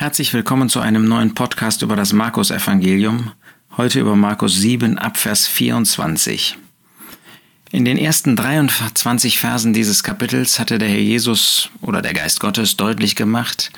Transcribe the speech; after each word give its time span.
Herzlich 0.00 0.32
willkommen 0.32 0.68
zu 0.68 0.78
einem 0.78 1.08
neuen 1.08 1.34
Podcast 1.34 1.82
über 1.82 1.96
das 1.96 2.12
Markus-Evangelium. 2.12 3.32
Heute 3.76 3.98
über 3.98 4.14
Markus 4.14 4.54
7 4.54 4.96
Abvers 4.96 5.48
24. 5.48 6.56
In 7.72 7.84
den 7.84 7.98
ersten 7.98 8.36
23 8.36 9.40
Versen 9.40 9.72
dieses 9.72 10.04
Kapitels 10.04 10.60
hatte 10.60 10.78
der 10.78 10.88
Herr 10.88 11.00
Jesus 11.00 11.70
oder 11.80 12.00
der 12.00 12.14
Geist 12.14 12.38
Gottes 12.38 12.76
deutlich 12.76 13.16
gemacht, 13.16 13.72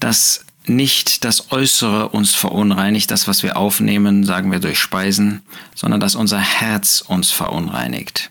dass 0.00 0.44
nicht 0.66 1.24
das 1.24 1.50
Äußere 1.50 2.10
uns 2.10 2.34
verunreinigt, 2.34 3.10
das, 3.10 3.26
was 3.26 3.42
wir 3.42 3.56
aufnehmen, 3.56 4.24
sagen 4.24 4.52
wir 4.52 4.58
durch 4.58 4.78
Speisen, 4.78 5.40
sondern 5.74 6.00
dass 6.00 6.14
unser 6.14 6.40
Herz 6.40 7.02
uns 7.08 7.30
verunreinigt. 7.30 8.30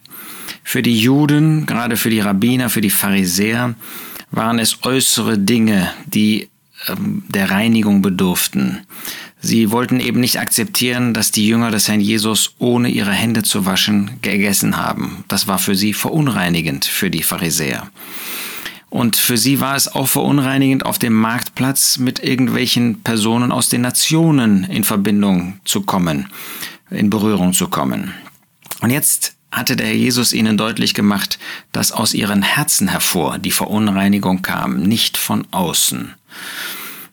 Für 0.63 0.83
die 0.83 0.99
Juden, 0.99 1.65
gerade 1.65 1.97
für 1.97 2.11
die 2.11 2.19
Rabbiner, 2.19 2.69
für 2.69 2.81
die 2.81 2.91
Pharisäer, 2.91 3.73
waren 4.29 4.59
es 4.59 4.83
äußere 4.83 5.39
Dinge, 5.39 5.91
die 6.05 6.50
der 6.87 7.51
Reinigung 7.51 8.01
bedurften. 8.01 8.85
Sie 9.39 9.71
wollten 9.71 9.99
eben 9.99 10.19
nicht 10.19 10.39
akzeptieren, 10.39 11.13
dass 11.13 11.31
die 11.31 11.47
Jünger 11.47 11.71
des 11.71 11.87
Herrn 11.87 11.99
Jesus 11.99 12.55
ohne 12.59 12.89
ihre 12.89 13.11
Hände 13.11 13.43
zu 13.43 13.65
waschen 13.65 14.19
gegessen 14.21 14.77
haben. 14.77 15.23
Das 15.27 15.47
war 15.47 15.57
für 15.57 15.75
sie 15.75 15.93
verunreinigend 15.93 16.85
für 16.85 17.09
die 17.09 17.23
Pharisäer. 17.23 17.89
Und 18.89 19.15
für 19.15 19.37
sie 19.37 19.61
war 19.61 19.75
es 19.75 19.87
auch 19.87 20.07
verunreinigend, 20.07 20.85
auf 20.85 20.99
dem 20.99 21.13
Marktplatz 21.13 21.97
mit 21.97 22.19
irgendwelchen 22.19 23.01
Personen 23.01 23.51
aus 23.51 23.69
den 23.69 23.81
Nationen 23.81 24.65
in 24.65 24.83
Verbindung 24.83 25.59
zu 25.63 25.81
kommen, 25.81 26.27
in 26.89 27.09
Berührung 27.09 27.53
zu 27.53 27.69
kommen. 27.69 28.13
Und 28.81 28.89
jetzt 28.89 29.37
hatte 29.51 29.75
der 29.75 29.87
Herr 29.87 29.95
Jesus 29.95 30.33
ihnen 30.33 30.57
deutlich 30.57 30.93
gemacht, 30.93 31.37
dass 31.71 31.91
aus 31.91 32.13
ihren 32.13 32.41
Herzen 32.41 32.87
hervor 32.87 33.37
die 33.37 33.51
Verunreinigung 33.51 34.41
kam, 34.41 34.83
nicht 34.83 35.17
von 35.17 35.45
außen. 35.51 36.13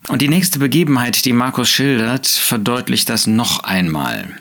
Und 0.09 0.23
die 0.23 0.29
nächste 0.29 0.59
Begebenheit, 0.59 1.25
die 1.25 1.33
Markus 1.33 1.69
schildert, 1.69 2.27
verdeutlicht 2.27 3.09
das 3.09 3.27
noch 3.27 3.65
einmal. 3.65 4.41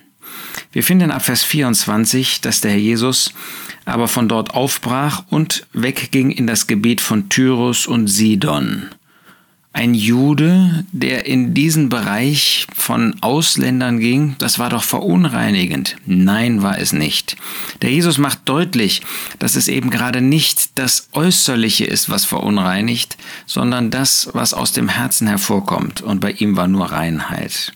Wir 0.71 0.83
finden 0.83 1.11
ab 1.11 1.25
Vers 1.25 1.43
24, 1.43 2.41
dass 2.41 2.61
der 2.61 2.71
Herr 2.71 2.77
Jesus 2.77 3.33
aber 3.85 4.07
von 4.07 4.27
dort 4.27 4.53
aufbrach 4.53 5.23
und 5.29 5.65
wegging 5.73 6.29
in 6.29 6.45
das 6.45 6.67
Gebiet 6.67 7.01
von 7.01 7.29
Tyrus 7.29 7.87
und 7.87 8.07
Sidon 8.07 8.89
ein 9.73 9.93
Jude, 9.93 10.85
der 10.91 11.27
in 11.27 11.53
diesen 11.53 11.89
Bereich 11.89 12.65
von 12.75 13.15
Ausländern 13.21 13.99
ging, 13.99 14.35
das 14.39 14.57
war 14.57 14.71
doch 14.71 14.83
verunreinigend. 14.83 15.97
Nein, 16.05 16.63
war 16.63 16.79
es 16.79 16.93
nicht. 16.93 17.37
Der 17.83 17.91
Jesus 17.91 18.17
macht 18.17 18.39
deutlich, 18.45 19.01
dass 19.37 19.55
es 19.55 19.67
eben 19.67 19.91
gerade 19.91 20.21
nicht 20.21 20.79
das 20.79 21.09
Äußerliche 21.11 21.85
ist, 21.85 22.09
was 22.09 22.25
verunreinigt, 22.25 23.17
sondern 23.45 23.91
das, 23.91 24.29
was 24.33 24.55
aus 24.55 24.71
dem 24.71 24.89
Herzen 24.89 25.27
hervorkommt. 25.27 26.01
Und 26.01 26.21
bei 26.21 26.31
ihm 26.31 26.55
war 26.55 26.67
nur 26.67 26.91
Reinheit. 26.91 27.73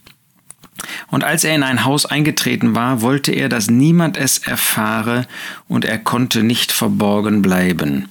Und 1.07 1.23
als 1.23 1.43
er 1.43 1.55
in 1.55 1.63
ein 1.63 1.85
Haus 1.85 2.05
eingetreten 2.05 2.75
war, 2.75 3.01
wollte 3.01 3.31
er, 3.31 3.49
dass 3.49 3.69
niemand 3.69 4.17
es 4.17 4.39
erfahre, 4.39 5.27
und 5.67 5.85
er 5.85 5.97
konnte 5.97 6.43
nicht 6.43 6.71
verborgen 6.71 7.41
bleiben. 7.41 8.07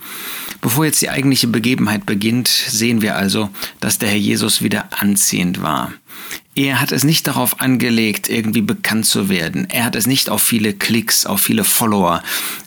Bevor 0.60 0.84
jetzt 0.84 1.00
die 1.00 1.10
eigentliche 1.10 1.46
Begebenheit 1.46 2.04
beginnt, 2.04 2.48
sehen 2.48 3.00
wir 3.00 3.16
also, 3.16 3.48
dass 3.80 3.98
der 3.98 4.10
Herr 4.10 4.16
Jesus 4.16 4.62
wieder 4.62 4.88
anziehend 4.98 5.62
war. 5.62 5.92
Er 6.54 6.80
hat 6.80 6.92
es 6.92 7.04
nicht 7.04 7.27
darauf 7.27 7.60
angelegt, 7.60 8.28
irgendwie 8.28 8.60
bekannt 8.60 9.06
zu 9.06 9.28
werden. 9.28 9.68
Er 9.70 9.84
hat 9.84 9.96
es 9.96 10.06
nicht 10.06 10.28
auf 10.28 10.42
viele 10.42 10.74
Klicks, 10.74 11.24
auf 11.24 11.40
viele 11.40 11.64
Follower, 11.64 12.22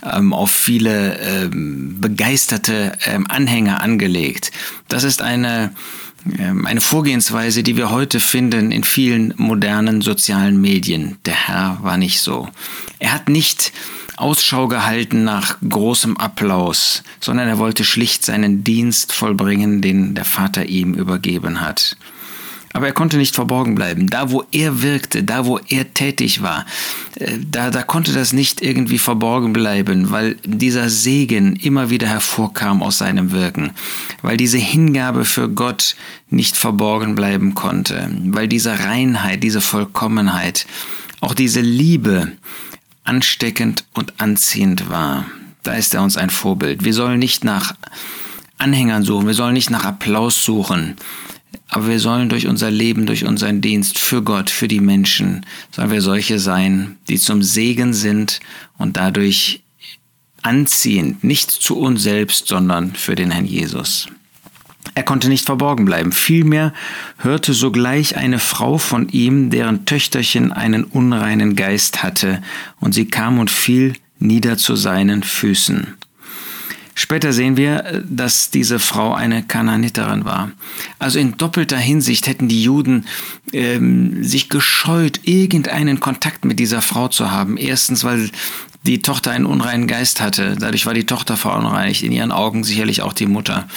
ähm, 0.10 0.34
auf 0.34 0.50
viele 0.50 1.20
ähm, 1.20 2.00
begeisterte 2.00 2.94
ähm, 3.06 3.28
Anhänger 3.30 3.82
angelegt. 3.82 4.52
Das 4.88 5.04
ist 5.04 5.22
eine, 5.22 5.76
eine 6.66 6.82
Vorgehensweise, 6.82 7.64
die 7.64 7.76
wir 7.76 7.90
heute 7.90 8.20
finden 8.20 8.72
in 8.72 8.84
vielen 8.84 9.34
modernen 9.38 10.02
sozialen 10.02 10.60
Medien. 10.60 11.18
Der 11.26 11.48
Herr 11.48 11.80
war 11.82 11.98
nicht 11.98 12.22
so. 12.22 12.48
Er 13.00 13.14
hat 13.14 13.30
nicht 13.30 13.74
Ausschau 14.16 14.68
gehalten 14.68 15.24
nach 15.24 15.58
großem 15.68 16.18
Applaus, 16.18 17.04
sondern 17.20 17.48
er 17.48 17.58
wollte 17.58 17.84
schlicht 17.84 18.24
seinen 18.24 18.64
Dienst 18.64 19.12
vollbringen, 19.12 19.82
den 19.82 20.16
der 20.16 20.26
Vater 20.26 20.66
ihm 20.66 20.94
übergeben 20.94 21.62
hat. 21.62 21.98
Aber 22.74 22.88
er 22.88 22.94
konnte 22.94 23.18
nicht 23.18 23.36
verborgen 23.36 23.76
bleiben. 23.76 24.08
Da, 24.08 24.32
wo 24.32 24.44
er 24.52 24.82
wirkte, 24.82 25.24
da, 25.24 25.46
wo 25.46 25.60
er 25.70 25.94
tätig 25.94 26.42
war, 26.42 26.66
äh, 27.16 27.38
da, 27.50 27.70
da 27.70 27.84
konnte 27.84 28.14
das 28.14 28.34
nicht 28.34 28.62
irgendwie 28.62 28.98
verborgen 28.98 29.54
bleiben, 29.54 30.12
weil 30.12 30.36
dieser 30.44 30.90
Segen 30.90 31.56
immer 31.56 31.90
wieder 31.90 32.08
hervorkam 32.08 32.82
aus 32.82 32.98
seinem 32.98 33.32
Wirken, 33.32 33.72
weil 34.24 34.38
diese 34.38 34.58
Hingabe 34.58 35.24
für 35.24 35.50
Gott 35.50 35.96
nicht 36.30 36.58
verborgen 36.58 37.16
bleiben 37.16 37.54
konnte, 37.54 38.10
weil 38.26 38.48
diese 38.48 38.80
Reinheit, 38.80 39.44
diese 39.44 39.62
Vollkommenheit, 39.62 40.66
auch 41.22 41.36
diese 41.36 41.62
Liebe, 41.62 42.34
ansteckend 43.04 43.86
und 43.94 44.14
anziehend 44.20 44.90
war. 44.90 45.26
Da 45.64 45.74
ist 45.74 45.94
er 45.94 46.02
uns 46.02 46.18
ein 46.18 46.30
Vorbild. 46.30 46.84
Wir 46.84 46.94
sollen 46.94 47.20
nicht 47.20 47.44
nach 47.44 47.76
Anhängern 48.58 49.04
suchen, 49.04 49.28
wir 49.28 49.34
sollen 49.34 49.54
nicht 49.54 49.70
nach 49.70 49.86
Applaus 49.86 50.44
suchen, 50.44 50.96
aber 51.70 51.88
wir 51.88 52.00
sollen 52.00 52.30
durch 52.30 52.48
unser 52.48 52.70
Leben, 52.70 53.06
durch 53.06 53.26
unseren 53.26 53.62
Dienst 53.62 54.00
für 54.00 54.22
Gott, 54.22 54.50
für 54.50 54.68
die 54.68 54.80
Menschen, 54.80 55.46
sollen 55.72 55.92
wir 55.92 56.02
solche 56.02 56.40
sein, 56.40 56.98
die 57.08 57.18
zum 57.18 57.42
Segen 57.42 57.94
sind 57.94 58.40
und 58.78 58.98
dadurch 58.98 59.64
anziehend, 60.42 61.24
nicht 61.24 61.50
zu 61.50 61.78
uns 61.78 62.04
selbst, 62.04 62.48
sondern 62.48 62.94
für 62.94 63.16
den 63.16 63.32
Herrn 63.32 63.46
Jesus. 63.46 64.08
Er 64.96 65.04
konnte 65.04 65.30
nicht 65.30 65.46
verborgen 65.46 65.86
bleiben. 65.86 66.12
Vielmehr 66.12 66.74
hörte 67.18 67.54
sogleich 67.54 68.18
eine 68.18 68.40
Frau 68.40 68.78
von 68.78 69.10
ihm, 69.10 69.50
deren 69.50 69.86
Töchterchen 69.86 70.52
einen 70.52 70.84
unreinen 70.84 71.56
Geist 71.56 72.04
hatte, 72.04 72.44
und 72.80 72.94
sie 72.94 73.06
kam 73.06 73.40
und 73.40 73.50
fiel 73.50 73.94
nieder 74.20 74.58
zu 74.58 74.76
seinen 74.76 75.24
Füßen. 75.24 75.96
Später 76.96 77.34
sehen 77.34 77.58
wir, 77.58 78.04
dass 78.08 78.52
diese 78.52 78.80
Frau 78.80 79.14
eine 79.14 79.44
Kananiterin 79.44 80.26
war. 80.26 80.52
Also 81.00 81.20
in 81.20 81.38
doppelter 81.38 81.78
Hinsicht 81.78 82.28
hätten 82.28 82.48
die 82.48 82.64
Juden 82.64 83.06
ähm, 83.52 84.24
sich 84.24 84.50
gescheut, 84.50 85.22
irgendeinen 85.24 86.00
Kontakt 86.00 86.46
mit 86.46 86.60
dieser 86.60 86.82
Frau 86.82 87.08
zu 87.08 87.32
haben. 87.32 87.58
Erstens, 87.58 88.04
weil 88.04 88.30
die 88.86 89.02
Tochter 89.02 89.32
einen 89.32 89.46
unreinen 89.46 89.88
Geist 89.88 90.22
hatte. 90.22 90.56
Dadurch 90.60 90.86
war 90.86 90.94
die 90.94 91.06
Tochter 91.06 91.38
verunreinigt, 91.38 92.04
in 92.04 92.12
ihren 92.12 92.32
Augen 92.32 92.64
sicherlich 92.64 93.02
auch 93.02 93.14
die 93.14 93.26
Mutter. 93.26 93.68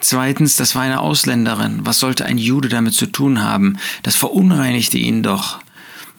Zweitens, 0.00 0.56
das 0.56 0.74
war 0.74 0.82
eine 0.82 1.00
Ausländerin. 1.00 1.80
Was 1.84 2.00
sollte 2.00 2.24
ein 2.24 2.38
Jude 2.38 2.68
damit 2.68 2.94
zu 2.94 3.06
tun 3.06 3.42
haben? 3.42 3.76
Das 4.02 4.16
verunreinigte 4.16 4.98
ihn 4.98 5.22
doch. 5.22 5.60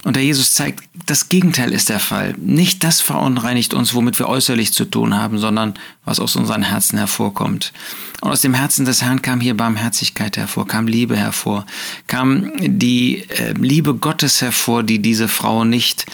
Und 0.03 0.15
der 0.15 0.23
Jesus 0.23 0.53
zeigt, 0.53 0.83
das 1.05 1.29
Gegenteil 1.29 1.73
ist 1.73 1.89
der 1.89 1.99
Fall. 1.99 2.35
Nicht 2.37 2.83
das 2.83 3.01
verunreinigt 3.01 3.73
uns, 3.73 3.93
womit 3.93 4.19
wir 4.19 4.29
äußerlich 4.29 4.73
zu 4.73 4.85
tun 4.85 5.15
haben, 5.15 5.37
sondern 5.39 5.73
was 6.05 6.19
aus 6.19 6.35
unseren 6.35 6.63
Herzen 6.63 6.97
hervorkommt. 6.97 7.73
Und 8.21 8.31
aus 8.31 8.41
dem 8.41 8.53
Herzen 8.53 8.85
des 8.85 9.01
Herrn 9.01 9.21
kam 9.21 9.41
hier 9.41 9.55
Barmherzigkeit 9.55 10.37
hervor, 10.37 10.67
kam 10.67 10.87
Liebe 10.87 11.15
hervor, 11.15 11.65
kam 12.07 12.51
die 12.59 13.23
äh, 13.29 13.53
Liebe 13.53 13.95
Gottes 13.95 14.41
hervor, 14.41 14.83
die 14.83 14.99
diese 14.99 15.27
Frau 15.27 15.63
nicht 15.63 16.05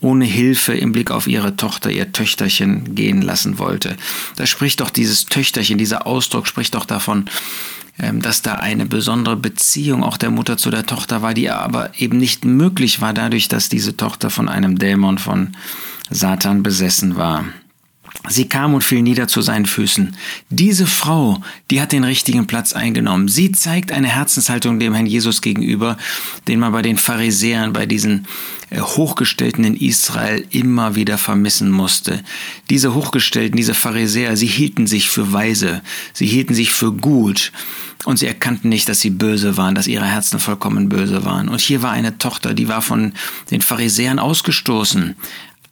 ohne 0.00 0.24
Hilfe 0.24 0.74
im 0.74 0.92
Blick 0.92 1.10
auf 1.10 1.26
ihre 1.26 1.56
Tochter, 1.56 1.90
ihr 1.90 2.12
Töchterchen 2.12 2.94
gehen 2.94 3.22
lassen 3.22 3.58
wollte. 3.58 3.96
Da 4.36 4.46
spricht 4.46 4.80
doch 4.80 4.90
dieses 4.90 5.24
Töchterchen, 5.26 5.78
dieser 5.78 6.06
Ausdruck 6.06 6.46
spricht 6.46 6.74
doch 6.74 6.84
davon, 6.84 7.20
ähm, 7.20 7.30
dass 7.98 8.42
da 8.42 8.56
eine 8.56 8.86
besondere 8.86 9.36
Beziehung 9.36 10.04
auch 10.04 10.16
der 10.16 10.30
Mutter 10.30 10.56
zu 10.56 10.70
der 10.70 10.86
Tochter 10.86 11.22
war, 11.22 11.34
die 11.34 11.50
aber 11.50 11.90
eben 11.98 12.18
nicht 12.18 12.44
möglich 12.44 13.00
war 13.00 13.14
dadurch, 13.14 13.48
dass 13.48 13.68
diese 13.68 13.96
Tochter 13.96 14.30
von 14.30 14.48
einem 14.48 14.78
Dämon 14.78 15.18
von 15.18 15.56
Satan 16.10 16.62
besessen 16.62 17.16
war. 17.16 17.44
Sie 18.28 18.48
kam 18.48 18.74
und 18.74 18.82
fiel 18.82 19.02
nieder 19.02 19.28
zu 19.28 19.40
seinen 19.40 19.66
Füßen. 19.66 20.16
Diese 20.50 20.86
Frau, 20.86 21.40
die 21.70 21.80
hat 21.80 21.92
den 21.92 22.04
richtigen 22.04 22.46
Platz 22.46 22.72
eingenommen. 22.72 23.28
Sie 23.28 23.52
zeigt 23.52 23.92
eine 23.92 24.08
Herzenshaltung 24.08 24.80
dem 24.80 24.94
Herrn 24.94 25.06
Jesus 25.06 25.42
gegenüber, 25.42 25.96
den 26.48 26.60
man 26.60 26.72
bei 26.72 26.82
den 26.82 26.98
Pharisäern, 26.98 27.72
bei 27.72 27.86
diesen 27.86 28.26
äh, 28.70 28.80
Hochgestellten 28.80 29.64
in 29.64 29.76
Israel 29.76 30.44
immer 30.50 30.96
wieder 30.96 31.18
vermissen 31.18 31.70
musste. 31.70 32.22
Diese 32.68 32.94
Hochgestellten, 32.94 33.56
diese 33.56 33.74
Pharisäer, 33.74 34.36
sie 34.36 34.46
hielten 34.46 34.86
sich 34.86 35.08
für 35.08 35.32
weise, 35.32 35.82
sie 36.12 36.26
hielten 36.26 36.54
sich 36.54 36.72
für 36.72 36.92
gut 36.92 37.52
und 38.04 38.18
sie 38.18 38.26
erkannten 38.26 38.68
nicht, 38.68 38.88
dass 38.88 39.00
sie 39.00 39.10
böse 39.10 39.56
waren, 39.56 39.74
dass 39.74 39.86
ihre 39.86 40.06
Herzen 40.06 40.40
vollkommen 40.40 40.88
böse 40.88 41.24
waren. 41.24 41.48
Und 41.48 41.60
hier 41.60 41.82
war 41.82 41.92
eine 41.92 42.18
Tochter, 42.18 42.54
die 42.54 42.68
war 42.68 42.82
von 42.82 43.12
den 43.50 43.60
Pharisäern 43.60 44.18
ausgestoßen, 44.18 45.16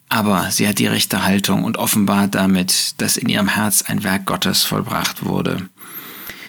aber 0.09 0.51
sie 0.51 0.69
hat 0.69 0.79
die 0.79 0.87
rechte 0.87 1.25
Haltung 1.25 1.65
und 1.65 1.77
offenbart 1.77 2.35
damit, 2.35 2.95
dass 2.99 3.17
in 3.17 3.29
ihrem 3.29 3.49
Herz 3.49 3.83
ein 3.83 4.05
Werk 4.05 4.27
Gottes 4.27 4.63
vollbracht 4.63 5.25
wurde. 5.25 5.69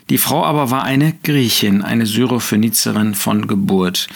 Die 0.09 0.19
Frau 0.19 0.45
aber 0.45 0.69
war 0.69 0.83
eine 0.83 1.13
Griechin, 1.23 1.81
eine 1.81 2.05
Syrophönizerin 2.05 3.15
von 3.15 3.47
Geburt. 3.47 4.07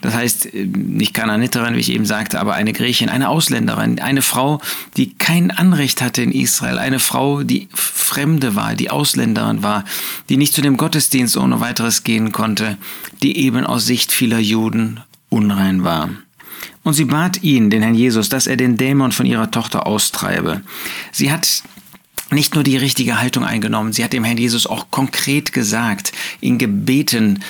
Das 0.00 0.14
heißt, 0.14 0.54
äh, 0.54 0.66
nicht 0.66 1.14
Kananiterin, 1.14 1.74
wie 1.74 1.80
ich 1.80 1.90
eben 1.90 2.04
sagte, 2.04 2.38
aber 2.38 2.54
eine 2.54 2.72
Griechin, 2.72 3.08
eine 3.08 3.28
Ausländerin, 3.28 3.98
eine 3.98 4.22
Frau, 4.22 4.60
die 4.96 5.14
kein 5.14 5.50
Anrecht 5.50 6.02
hatte 6.02 6.22
in 6.22 6.32
Israel, 6.32 6.78
eine 6.78 7.00
Frau, 7.00 7.42
die 7.42 7.68
Fremde 7.72 8.54
war, 8.54 8.74
die 8.74 8.90
Ausländerin 8.90 9.62
war, 9.62 9.84
die 10.28 10.36
nicht 10.36 10.54
zu 10.54 10.60
dem 10.60 10.76
Gottesdienst 10.76 11.36
ohne 11.36 11.60
weiteres 11.60 12.04
gehen 12.04 12.30
konnte, 12.30 12.76
die 13.22 13.38
eben 13.38 13.66
aus 13.66 13.86
Sicht 13.86 14.12
vieler 14.12 14.38
Juden 14.38 15.00
unrein 15.30 15.82
war. 15.82 16.10
Und 16.82 16.94
sie 16.94 17.04
bat 17.04 17.42
ihn, 17.42 17.70
den 17.70 17.82
Herrn 17.82 17.94
Jesus, 17.94 18.28
dass 18.28 18.46
er 18.46 18.56
den 18.56 18.76
Dämon 18.76 19.12
von 19.12 19.26
ihrer 19.26 19.50
Tochter 19.50 19.86
austreibe. 19.86 20.62
Sie 21.12 21.30
hat 21.30 21.62
nicht 22.30 22.54
nur 22.54 22.64
die 22.64 22.76
richtige 22.76 23.20
Haltung 23.20 23.44
eingenommen, 23.44 23.92
sie 23.92 24.04
hat 24.04 24.12
dem 24.12 24.24
Herrn 24.24 24.36
Jesus 24.36 24.66
auch 24.66 24.90
konkret 24.90 25.52
gesagt, 25.52 26.12
ihn 26.40 26.58
gebeten, 26.58 27.42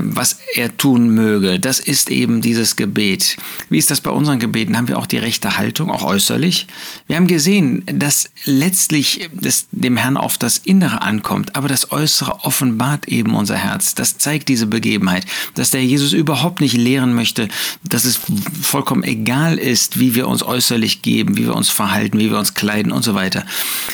was 0.00 0.38
er 0.54 0.76
tun 0.76 1.10
möge. 1.10 1.58
Das 1.58 1.80
ist 1.80 2.10
eben 2.10 2.42
dieses 2.42 2.76
Gebet. 2.76 3.36
Wie 3.70 3.78
ist 3.78 3.90
das 3.90 4.00
bei 4.00 4.10
unseren 4.10 4.38
Gebeten? 4.38 4.76
Haben 4.76 4.88
wir 4.88 4.98
auch 4.98 5.06
die 5.06 5.18
rechte 5.18 5.56
Haltung, 5.56 5.90
auch 5.90 6.02
äußerlich? 6.02 6.66
Wir 7.06 7.16
haben 7.16 7.26
gesehen, 7.26 7.84
dass 7.86 8.30
letztlich 8.44 9.30
es 9.42 9.68
dem 9.70 9.96
Herrn 9.96 10.16
auf 10.16 10.36
das 10.36 10.58
Innere 10.58 11.02
ankommt, 11.02 11.56
aber 11.56 11.68
das 11.68 11.90
Äußere 11.90 12.44
offenbart 12.44 13.08
eben 13.08 13.34
unser 13.34 13.56
Herz. 13.56 13.94
Das 13.94 14.18
zeigt 14.18 14.48
diese 14.48 14.66
Begebenheit, 14.66 15.24
dass 15.54 15.70
der 15.70 15.84
Jesus 15.84 16.12
überhaupt 16.12 16.60
nicht 16.60 16.76
lehren 16.76 17.14
möchte, 17.14 17.48
dass 17.82 18.04
es 18.04 18.20
vollkommen 18.62 19.04
egal 19.04 19.58
ist, 19.58 19.98
wie 19.98 20.14
wir 20.14 20.28
uns 20.28 20.42
äußerlich 20.42 21.02
geben, 21.02 21.36
wie 21.36 21.46
wir 21.46 21.54
uns 21.54 21.70
verhalten, 21.70 22.18
wie 22.18 22.30
wir 22.30 22.38
uns 22.38 22.54
kleiden 22.54 22.92
und 22.92 23.02
so 23.02 23.14
weiter, 23.14 23.44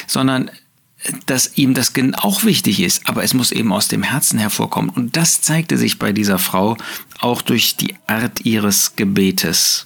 sondern 0.06 0.50
dass 1.26 1.56
ihm 1.56 1.74
das 1.74 1.92
auch 2.14 2.44
wichtig 2.44 2.80
ist, 2.80 3.08
aber 3.08 3.22
es 3.22 3.34
muss 3.34 3.52
eben 3.52 3.72
aus 3.72 3.88
dem 3.88 4.02
Herzen 4.02 4.38
hervorkommen. 4.38 4.90
Und 4.90 5.16
das 5.16 5.42
zeigte 5.42 5.78
sich 5.78 5.98
bei 5.98 6.12
dieser 6.12 6.38
Frau 6.38 6.76
auch 7.20 7.42
durch 7.42 7.76
die 7.76 7.94
Art 8.06 8.44
ihres 8.44 8.96
Gebetes. 8.96 9.84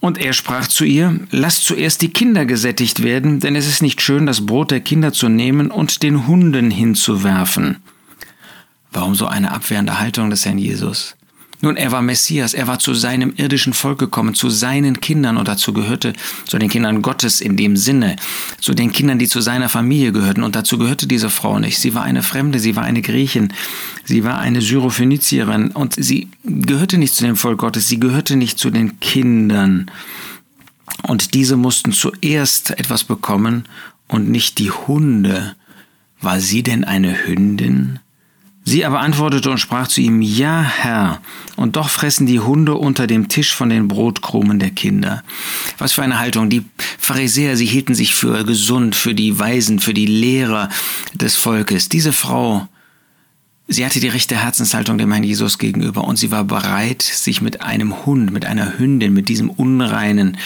Und 0.00 0.18
er 0.18 0.32
sprach 0.32 0.68
zu 0.68 0.84
ihr, 0.84 1.20
Lasst 1.30 1.64
zuerst 1.64 2.02
die 2.02 2.10
Kinder 2.10 2.46
gesättigt 2.46 3.02
werden, 3.02 3.40
denn 3.40 3.56
es 3.56 3.66
ist 3.66 3.82
nicht 3.82 4.00
schön, 4.00 4.26
das 4.26 4.46
Brot 4.46 4.70
der 4.70 4.80
Kinder 4.80 5.12
zu 5.12 5.28
nehmen 5.28 5.70
und 5.70 6.02
den 6.02 6.26
Hunden 6.26 6.70
hinzuwerfen. 6.70 7.78
Warum 8.92 9.14
so 9.14 9.26
eine 9.26 9.52
abwehrende 9.52 9.98
Haltung 9.98 10.30
des 10.30 10.44
Herrn 10.44 10.58
Jesus? 10.58 11.16
Nun, 11.62 11.76
er 11.76 11.90
war 11.90 12.02
Messias, 12.02 12.52
er 12.52 12.66
war 12.66 12.78
zu 12.78 12.92
seinem 12.92 13.32
irdischen 13.36 13.72
Volk 13.72 13.98
gekommen, 13.98 14.34
zu 14.34 14.50
seinen 14.50 15.00
Kindern 15.00 15.38
und 15.38 15.48
dazu 15.48 15.72
gehörte, 15.72 16.12
zu 16.44 16.58
den 16.58 16.68
Kindern 16.68 17.00
Gottes 17.00 17.40
in 17.40 17.56
dem 17.56 17.76
Sinne, 17.76 18.16
zu 18.60 18.74
den 18.74 18.92
Kindern, 18.92 19.18
die 19.18 19.28
zu 19.28 19.40
seiner 19.40 19.68
Familie 19.68 20.12
gehörten 20.12 20.42
und 20.42 20.54
dazu 20.54 20.76
gehörte 20.76 21.06
diese 21.06 21.30
Frau 21.30 21.58
nicht. 21.58 21.78
Sie 21.78 21.94
war 21.94 22.02
eine 22.02 22.22
Fremde, 22.22 22.58
sie 22.58 22.76
war 22.76 22.84
eine 22.84 23.00
Griechin, 23.00 23.52
sie 24.04 24.22
war 24.22 24.38
eine 24.38 24.60
Syrophönizierin 24.60 25.70
und 25.70 25.94
sie 25.94 26.28
gehörte 26.44 26.98
nicht 26.98 27.14
zu 27.14 27.24
dem 27.24 27.36
Volk 27.36 27.58
Gottes, 27.58 27.88
sie 27.88 28.00
gehörte 28.00 28.36
nicht 28.36 28.58
zu 28.58 28.70
den 28.70 29.00
Kindern. 29.00 29.90
Und 31.02 31.34
diese 31.34 31.56
mussten 31.56 31.92
zuerst 31.92 32.70
etwas 32.78 33.04
bekommen 33.04 33.64
und 34.08 34.28
nicht 34.28 34.58
die 34.58 34.70
Hunde. 34.70 35.56
War 36.20 36.40
sie 36.40 36.62
denn 36.62 36.84
eine 36.84 37.26
Hündin? 37.26 37.98
Sie 38.68 38.84
aber 38.84 38.98
antwortete 38.98 39.48
und 39.48 39.58
sprach 39.58 39.86
zu 39.86 40.00
ihm, 40.00 40.20
Ja, 40.20 40.60
Herr, 40.60 41.22
und 41.54 41.76
doch 41.76 41.88
fressen 41.88 42.26
die 42.26 42.40
Hunde 42.40 42.74
unter 42.74 43.06
dem 43.06 43.28
Tisch 43.28 43.54
von 43.54 43.68
den 43.68 43.86
Brotkrumen 43.86 44.58
der 44.58 44.70
Kinder. 44.70 45.22
Was 45.78 45.92
für 45.92 46.02
eine 46.02 46.18
Haltung. 46.18 46.50
Die 46.50 46.64
Pharisäer, 46.98 47.56
sie 47.56 47.64
hielten 47.64 47.94
sich 47.94 48.16
für 48.16 48.44
gesund, 48.44 48.96
für 48.96 49.14
die 49.14 49.38
Weisen, 49.38 49.78
für 49.78 49.94
die 49.94 50.06
Lehrer 50.06 50.68
des 51.14 51.36
Volkes. 51.36 51.88
Diese 51.88 52.12
Frau, 52.12 52.66
sie 53.68 53.84
hatte 53.84 54.00
die 54.00 54.08
rechte 54.08 54.36
Herzenshaltung 54.36 54.98
dem 54.98 55.10
Herrn 55.10 55.24
Jesus 55.24 55.58
gegenüber 55.58 56.04
und 56.04 56.16
sie 56.16 56.30
war 56.30 56.44
bereit, 56.44 57.02
sich 57.02 57.40
mit 57.40 57.62
einem 57.62 58.06
Hund, 58.06 58.32
mit 58.32 58.44
einer 58.44 58.78
Hündin, 58.78 59.12
mit 59.12 59.28
diesem 59.28 59.50
unreinen 59.50 60.38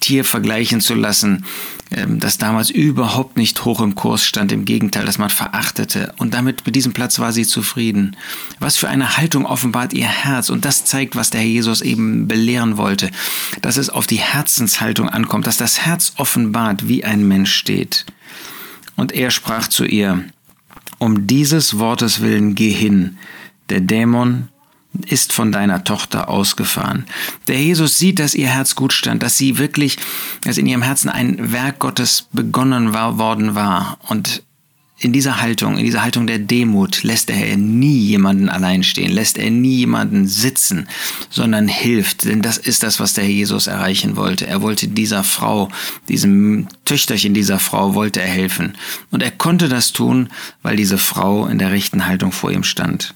Tier 0.00 0.24
vergleichen 0.24 0.80
zu 0.80 0.94
lassen, 0.94 1.44
ähm, 1.90 2.18
das 2.18 2.36
damals 2.38 2.70
überhaupt 2.70 3.36
nicht 3.36 3.64
hoch 3.64 3.80
im 3.80 3.94
Kurs 3.94 4.24
stand, 4.24 4.52
im 4.52 4.64
Gegenteil, 4.64 5.06
dass 5.06 5.18
man 5.18 5.30
verachtete. 5.30 6.12
Und 6.18 6.34
damit 6.34 6.66
mit 6.66 6.74
diesem 6.74 6.92
Platz 6.92 7.18
war 7.18 7.32
sie 7.32 7.46
zufrieden. 7.46 8.16
Was 8.58 8.76
für 8.76 8.88
eine 8.88 9.16
Haltung 9.16 9.46
offenbart 9.46 9.92
ihr 9.92 10.08
Herz. 10.08 10.50
Und 10.50 10.64
das 10.64 10.84
zeigt, 10.84 11.16
was 11.16 11.30
der 11.30 11.40
Herr 11.40 11.48
Jesus 11.48 11.80
eben 11.80 12.26
belehren 12.26 12.76
wollte. 12.76 13.10
Dass 13.62 13.76
es 13.76 13.90
auf 13.90 14.06
die 14.06 14.18
Herzenshaltung 14.18 15.08
ankommt, 15.08 15.46
dass 15.46 15.56
das 15.56 15.86
Herz 15.86 16.12
offenbart, 16.16 16.88
wie 16.88 17.04
ein 17.04 17.26
Mensch 17.26 17.54
steht. 17.54 18.04
Und 18.96 19.12
er 19.12 19.30
sprach 19.30 19.68
zu 19.68 19.84
ihr, 19.84 20.24
um 20.98 21.26
dieses 21.26 21.78
Wortes 21.78 22.20
willen 22.20 22.54
geh 22.54 22.70
hin. 22.70 23.18
Der 23.68 23.80
Dämon 23.80 24.48
ist 25.06 25.32
von 25.32 25.50
deiner 25.50 25.84
Tochter 25.84 26.28
ausgefahren. 26.28 27.06
Der 27.48 27.60
Jesus 27.60 27.98
sieht, 27.98 28.18
dass 28.18 28.34
ihr 28.34 28.48
Herz 28.48 28.74
gut 28.74 28.92
stand, 28.92 29.22
dass 29.22 29.36
sie 29.36 29.58
wirklich, 29.58 29.98
dass 30.42 30.58
in 30.58 30.66
ihrem 30.66 30.82
Herzen 30.82 31.08
ein 31.08 31.52
Werk 31.52 31.80
Gottes 31.80 32.28
begonnen 32.32 32.92
war, 32.92 33.18
worden 33.18 33.54
war. 33.54 33.98
Und 34.08 34.42
in 35.04 35.12
dieser 35.12 35.42
Haltung, 35.42 35.76
in 35.76 35.84
dieser 35.84 36.02
Haltung 36.02 36.26
der 36.26 36.38
Demut 36.38 37.02
lässt 37.02 37.28
er 37.28 37.56
nie 37.58 37.98
jemanden 37.98 38.48
allein 38.48 38.82
stehen, 38.82 39.12
lässt 39.12 39.36
er 39.36 39.50
nie 39.50 39.76
jemanden 39.76 40.26
sitzen, 40.26 40.88
sondern 41.28 41.68
hilft. 41.68 42.24
Denn 42.24 42.40
das 42.40 42.56
ist 42.56 42.82
das, 42.82 43.00
was 43.00 43.12
der 43.12 43.28
Jesus 43.28 43.66
erreichen 43.66 44.16
wollte. 44.16 44.46
Er 44.46 44.62
wollte 44.62 44.88
dieser 44.88 45.22
Frau, 45.22 45.68
diesem 46.08 46.68
Töchterchen 46.86 47.34
dieser 47.34 47.58
Frau, 47.58 47.94
wollte 47.94 48.22
er 48.22 48.28
helfen. 48.28 48.76
Und 49.10 49.22
er 49.22 49.30
konnte 49.30 49.68
das 49.68 49.92
tun, 49.92 50.30
weil 50.62 50.76
diese 50.76 50.96
Frau 50.96 51.46
in 51.46 51.58
der 51.58 51.70
rechten 51.70 52.06
Haltung 52.06 52.32
vor 52.32 52.50
ihm 52.50 52.64
stand. 52.64 53.12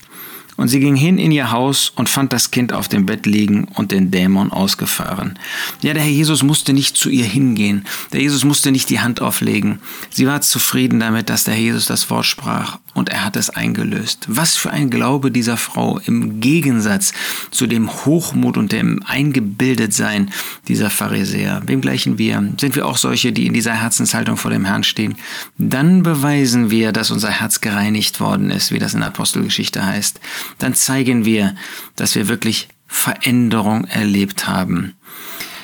Und 0.58 0.66
sie 0.66 0.80
ging 0.80 0.96
hin 0.96 1.18
in 1.18 1.30
ihr 1.30 1.52
Haus 1.52 1.92
und 1.94 2.08
fand 2.08 2.32
das 2.32 2.50
Kind 2.50 2.72
auf 2.72 2.88
dem 2.88 3.06
Bett 3.06 3.26
liegen 3.26 3.68
und 3.76 3.92
den 3.92 4.10
Dämon 4.10 4.50
ausgefahren. 4.50 5.38
Ja, 5.82 5.94
der 5.94 6.02
Herr 6.02 6.10
Jesus 6.10 6.42
musste 6.42 6.72
nicht 6.72 6.96
zu 6.96 7.10
ihr 7.10 7.24
hingehen. 7.24 7.86
Der 8.12 8.20
Jesus 8.20 8.42
musste 8.42 8.72
nicht 8.72 8.90
die 8.90 8.98
Hand 8.98 9.22
auflegen. 9.22 9.78
Sie 10.10 10.26
war 10.26 10.40
zufrieden 10.40 10.98
damit, 10.98 11.30
dass 11.30 11.44
der 11.44 11.54
Herr 11.54 11.62
Jesus 11.62 11.86
das 11.86 12.10
Wort 12.10 12.26
sprach 12.26 12.78
und 12.94 13.08
er 13.08 13.24
hat 13.24 13.36
es 13.36 13.50
eingelöst. 13.50 14.26
Was 14.26 14.56
für 14.56 14.72
ein 14.72 14.90
Glaube 14.90 15.30
dieser 15.30 15.56
Frau 15.56 16.00
im 16.04 16.40
Gegensatz 16.40 17.12
zu 17.52 17.68
dem 17.68 17.88
Hochmut 17.88 18.56
und 18.56 18.72
dem 18.72 19.00
Eingebildetsein 19.06 20.32
dieser 20.66 20.90
Pharisäer. 20.90 21.62
Wem 21.66 21.80
gleichen 21.80 22.18
wir? 22.18 22.52
Sind 22.58 22.74
wir 22.74 22.86
auch 22.86 22.96
solche, 22.96 23.30
die 23.30 23.46
in 23.46 23.54
dieser 23.54 23.74
Herzenshaltung 23.74 24.36
vor 24.36 24.50
dem 24.50 24.64
Herrn 24.64 24.82
stehen? 24.82 25.14
Dann 25.56 26.02
beweisen 26.02 26.70
wir, 26.70 26.90
dass 26.90 27.12
unser 27.12 27.30
Herz 27.30 27.60
gereinigt 27.60 28.18
worden 28.18 28.50
ist, 28.50 28.72
wie 28.72 28.80
das 28.80 28.94
in 28.94 29.00
der 29.00 29.10
Apostelgeschichte 29.10 29.86
heißt 29.86 30.18
dann 30.58 30.74
zeigen 30.74 31.24
wir, 31.24 31.54
dass 31.96 32.14
wir 32.14 32.28
wirklich 32.28 32.68
Veränderung 32.86 33.84
erlebt 33.84 34.48
haben. 34.48 34.94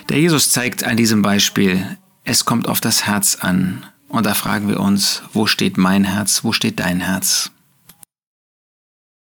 Der 0.09 0.19
Jesus 0.19 0.51
zeigt 0.51 0.85
an 0.85 0.97
diesem 0.97 1.23
Beispiel, 1.23 1.97
es 2.25 2.45
kommt 2.45 2.69
auf 2.69 2.81
das 2.81 3.07
Herz 3.07 3.37
an. 3.41 3.87
Und 4.09 4.27
da 4.27 4.35
fragen 4.35 4.69
wir 4.69 4.81
uns, 4.81 5.23
wo 5.33 5.47
steht 5.47 5.79
mein 5.79 6.05
Herz, 6.05 6.45
wo 6.45 6.53
steht 6.53 6.79
dein 6.81 7.01
Herz? 7.01 7.51